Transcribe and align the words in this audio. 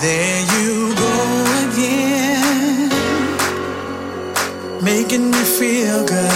Just 0.00 0.58
feel 5.58 6.04
up 6.04 6.27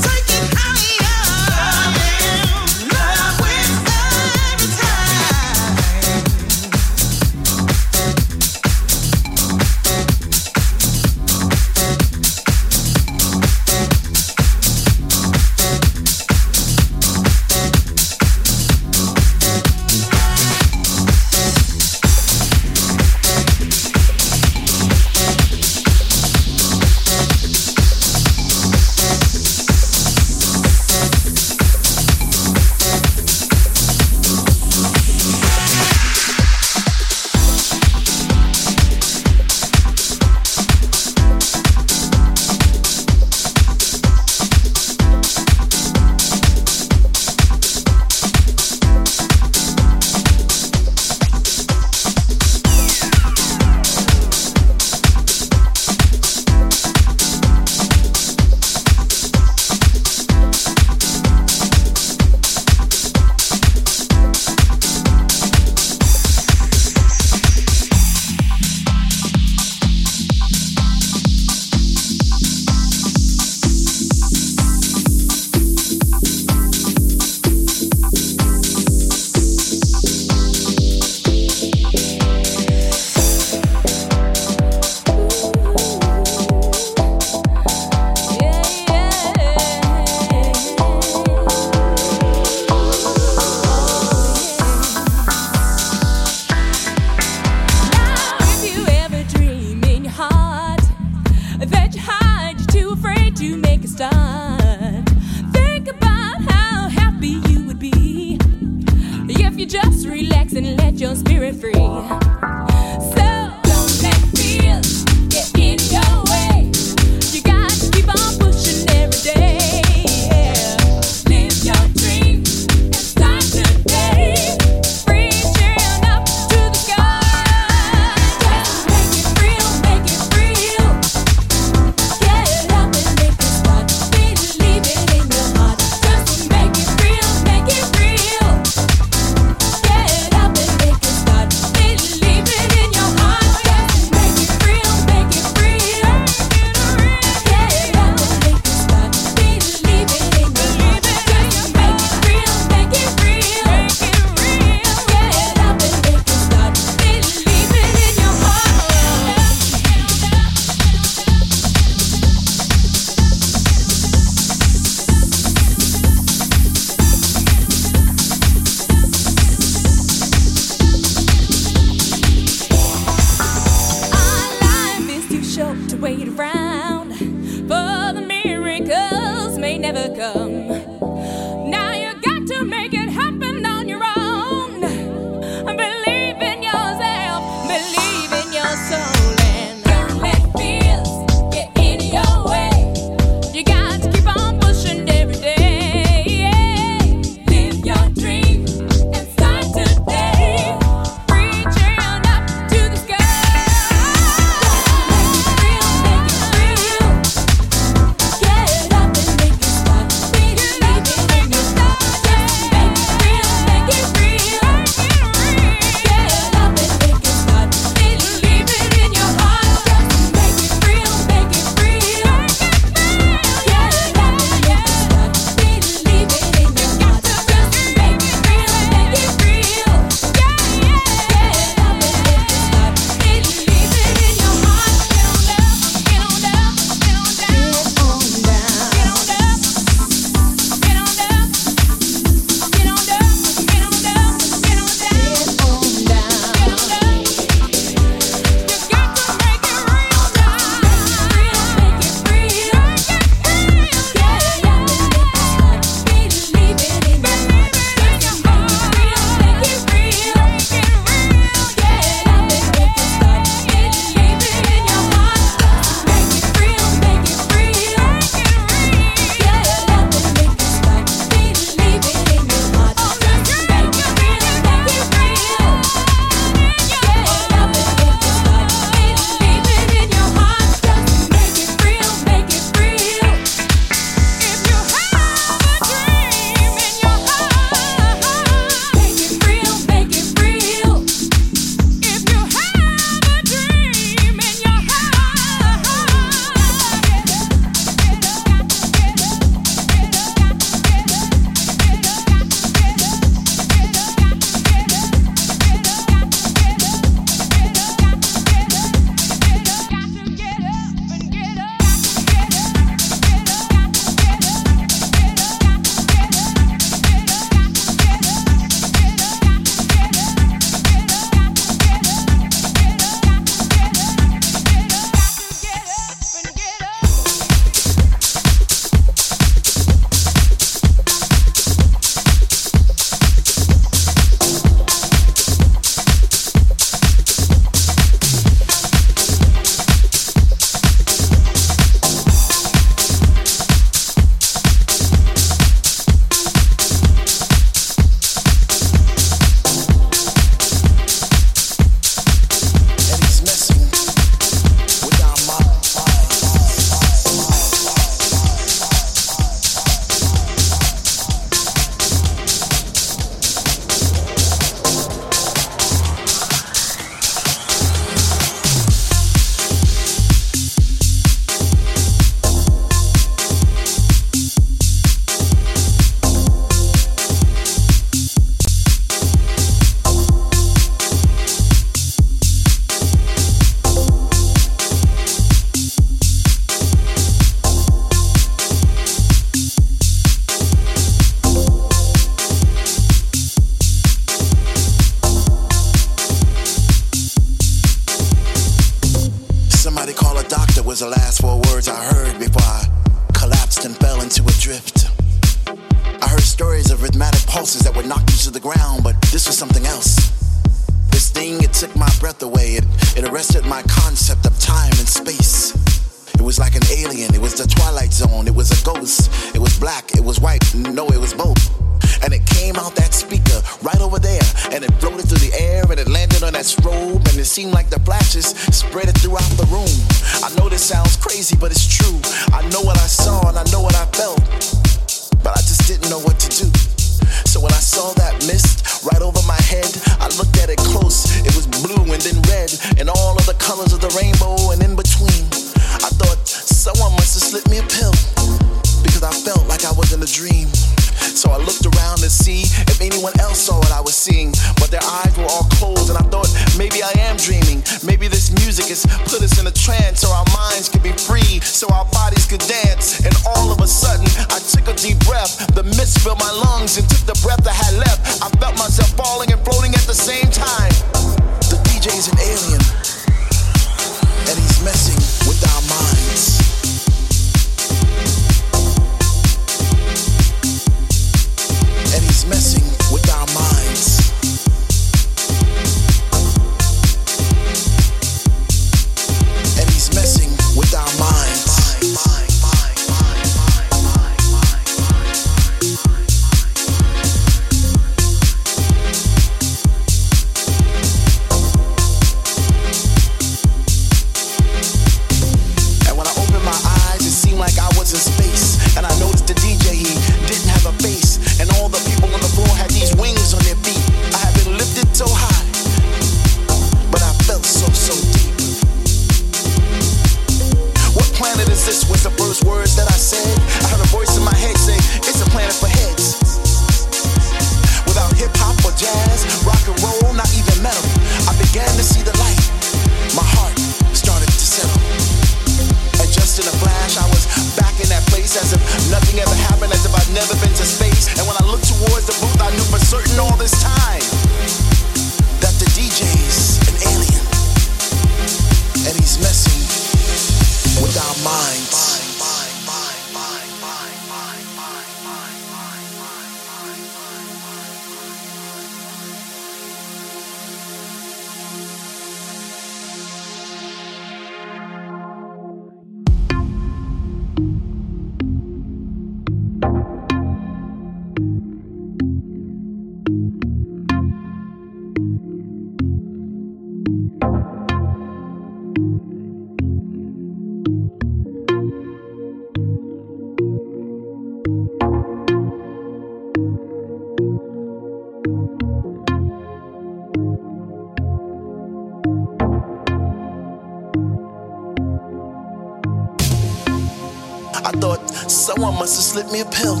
I 597.84 597.92
thought 597.92 598.20
someone 598.50 598.94
must 598.94 599.16
have 599.16 599.24
slipped 599.24 599.52
me 599.52 599.60
a 599.60 599.64
pill 599.64 600.00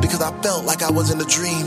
because 0.00 0.22
I 0.22 0.32
felt 0.42 0.64
like 0.64 0.82
I 0.82 0.90
was 0.90 1.10
in 1.10 1.20
a 1.20 1.24
dream. 1.24 1.66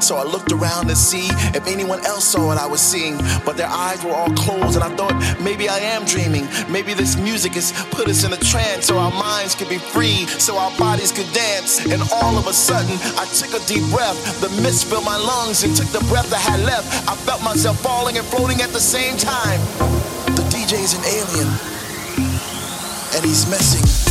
So 0.00 0.16
I 0.16 0.24
looked 0.24 0.52
around 0.52 0.88
to 0.88 0.96
see 0.96 1.28
if 1.56 1.66
anyone 1.66 2.04
else 2.04 2.24
saw 2.24 2.46
what 2.46 2.58
I 2.58 2.66
was 2.66 2.80
seeing, 2.80 3.16
but 3.46 3.56
their 3.56 3.68
eyes 3.68 4.04
were 4.04 4.10
all 4.10 4.28
closed, 4.34 4.76
and 4.76 4.84
I 4.84 4.94
thought 4.96 5.16
maybe 5.40 5.68
I 5.68 5.78
am 5.78 6.04
dreaming. 6.04 6.46
Maybe 6.68 6.92
this 6.92 7.16
music 7.16 7.52
has 7.52 7.72
put 7.90 8.08
us 8.08 8.22
in 8.24 8.32
a 8.32 8.36
trance 8.36 8.86
so 8.86 8.98
our 8.98 9.10
minds 9.10 9.54
could 9.54 9.70
be 9.70 9.78
free, 9.78 10.26
so 10.26 10.58
our 10.58 10.76
bodies 10.76 11.10
could 11.10 11.30
dance. 11.32 11.80
And 11.86 12.02
all 12.12 12.36
of 12.36 12.46
a 12.46 12.52
sudden, 12.52 12.98
I 13.16 13.24
took 13.32 13.54
a 13.56 13.64
deep 13.64 13.88
breath. 13.90 14.18
The 14.42 14.50
mist 14.60 14.90
filled 14.90 15.06
my 15.06 15.16
lungs 15.16 15.64
and 15.64 15.74
took 15.74 15.88
the 15.88 16.04
breath 16.10 16.32
I 16.34 16.38
had 16.38 16.60
left. 16.60 17.08
I 17.08 17.14
felt 17.24 17.42
myself 17.42 17.80
falling 17.80 18.18
and 18.18 18.26
floating 18.26 18.60
at 18.60 18.70
the 18.70 18.80
same 18.80 19.16
time. 19.16 19.60
The 20.36 20.44
DJ's 20.52 20.92
an 20.92 21.04
alien, 21.08 21.48
and 23.16 23.24
he's 23.24 23.48
messing. 23.48 24.03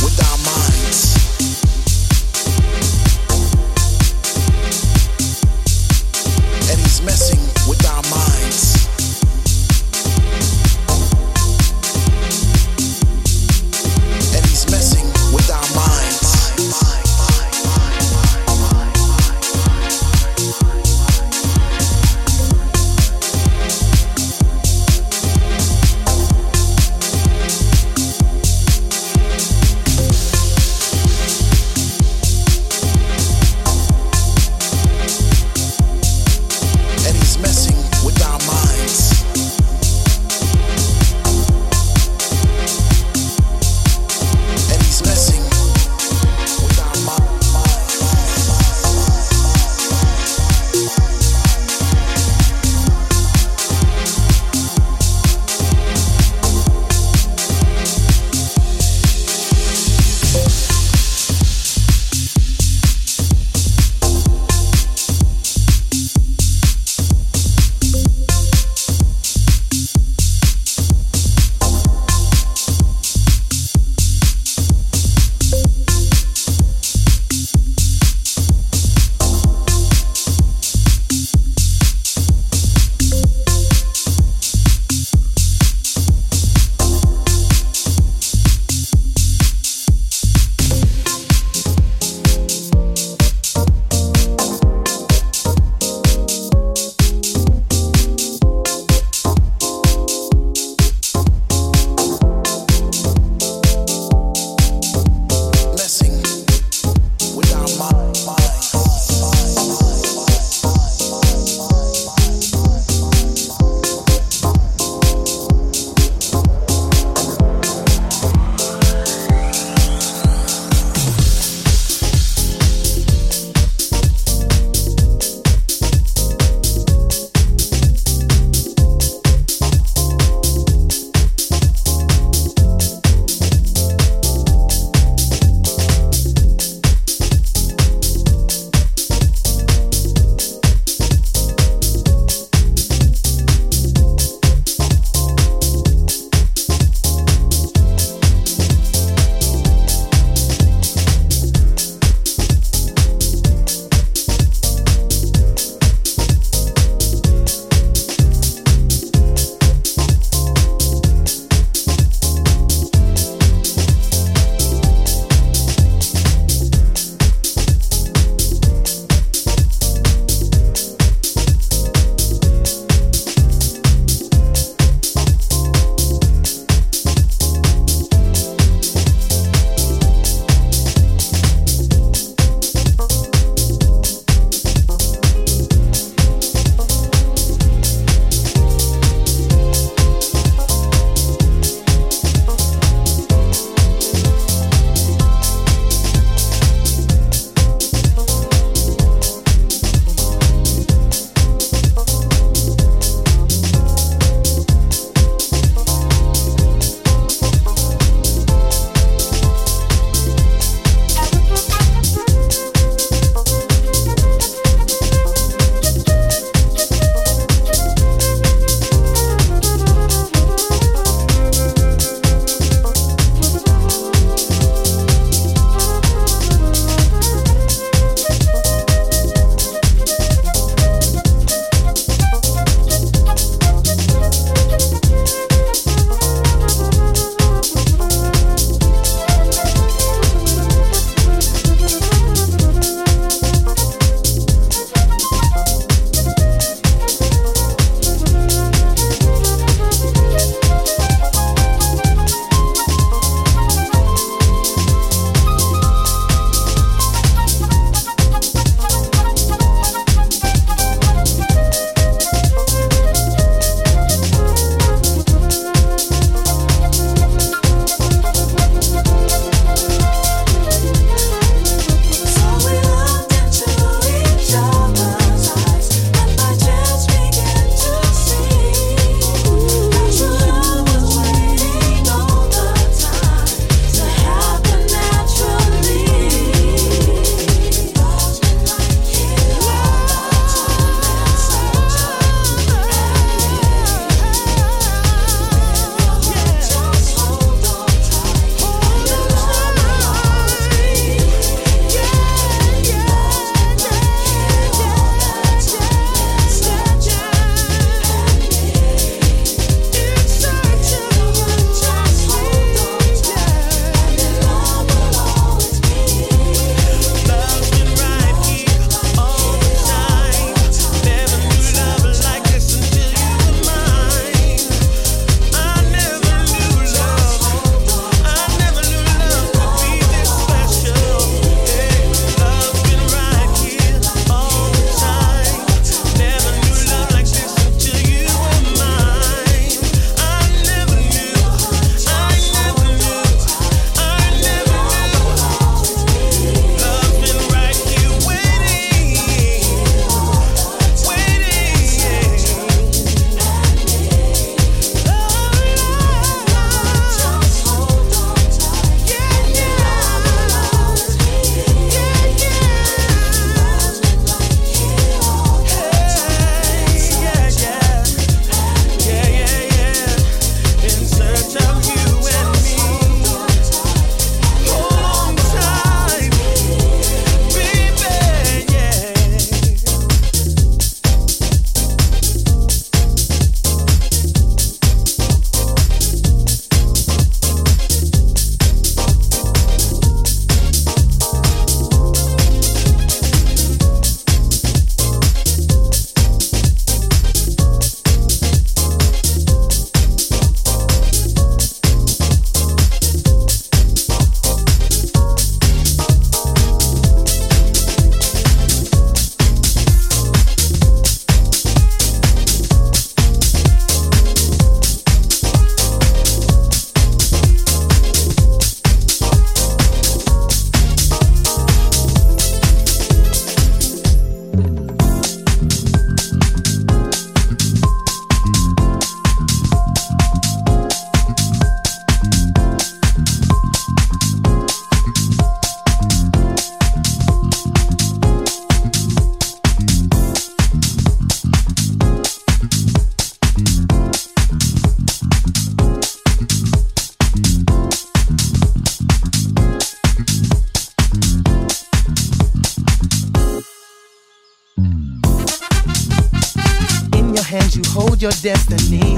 Your 458.24 458.32
destiny. 458.40 459.16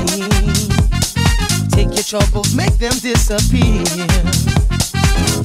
Take 1.71 1.95
your 1.95 2.03
troubles, 2.03 2.53
make 2.57 2.77
them 2.79 2.91
disappear. 2.99 3.85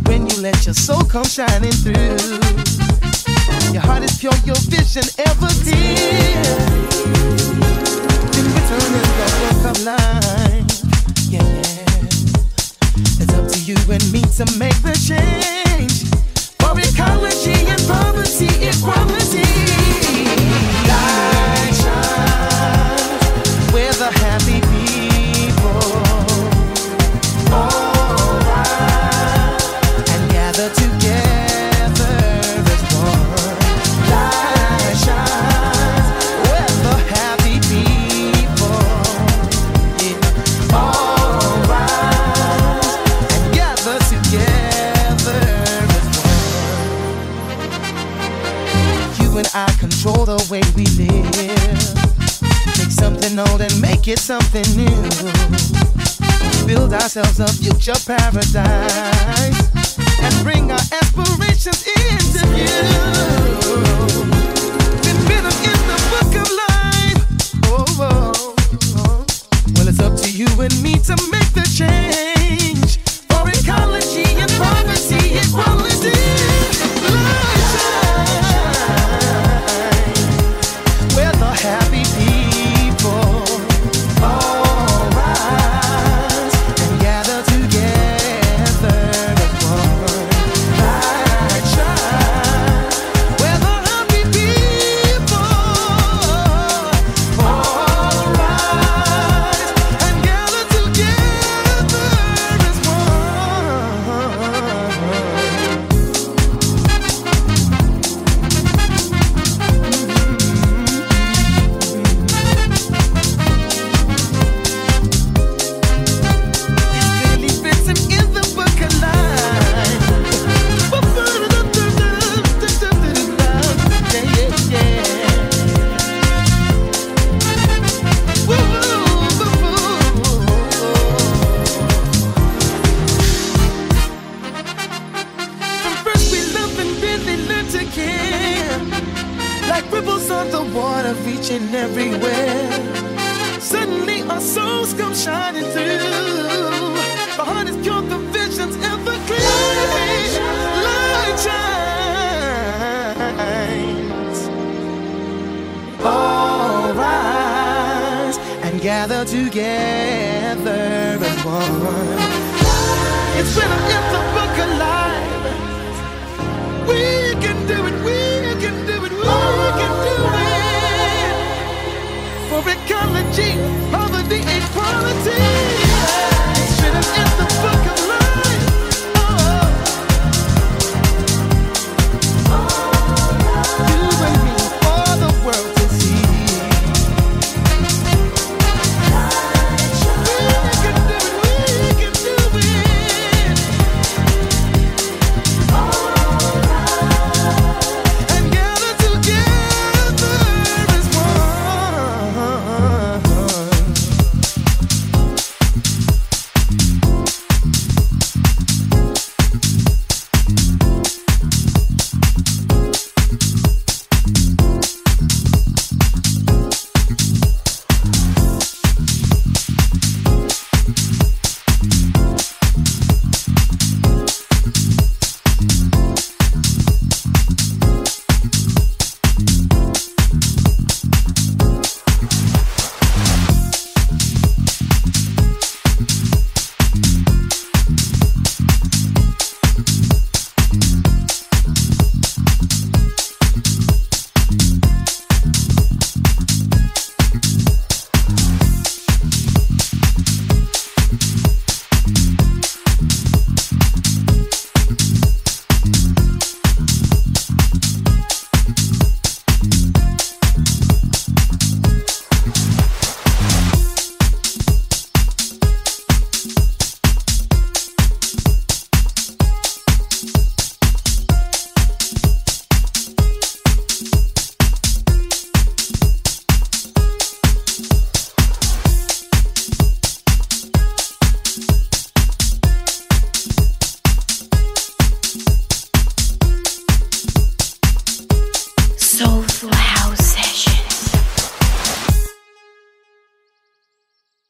When 0.08 0.28
you 0.28 0.42
let 0.42 0.66
your 0.66 0.74
soul 0.74 1.04
come 1.04 1.26
shining 1.26 1.72
through, 1.72 2.18
your 3.72 3.84
heart 3.84 4.02
is 4.02 4.18
pure, 4.18 4.34
your 4.46 4.56
vision 4.66 5.04
ever 5.20 5.48
clear. 5.62 6.42
Then 8.34 8.46
return 8.58 8.94
in 8.98 9.06
the 9.20 9.30
book 9.38 9.64
of 9.70 9.78
life. 9.84 10.82
Yeah, 11.30 11.44
yeah. 11.44 12.02
It's 13.22 13.34
up 13.36 13.48
to 13.48 13.60
you 13.60 13.76
and 13.94 14.12
me 14.12 14.22
to 14.22 14.58
make 14.58 14.82
the 14.82 14.98
change. 15.08 15.51
Old 53.50 53.62
and 53.62 53.82
make 53.82 54.08
it 54.08 54.20
something 54.20 54.66
new. 54.76 55.02
Build 56.68 56.94
ourselves 56.94 57.40
a 57.40 57.48
future 57.48 58.00
paradise 58.06 58.56
and 60.20 60.34
bring 60.44 60.72
our 60.72 60.80
aspirations 60.92 61.86
into 61.88 62.46
view. 62.54 62.92
Been 65.06 65.20
written 65.28 65.56
in 65.70 65.80
the 65.90 65.98
book 66.12 66.34
of 66.42 66.50
life. 66.64 67.22
Oh, 67.66 67.86
oh, 68.00 68.56
oh. 68.98 69.26
Well, 69.76 69.88
it's 69.88 70.00
up 70.00 70.16
to 70.18 70.30
you 70.32 70.48
and 70.62 70.82
me 70.82 71.00
to 71.00 71.16
make 71.32 71.41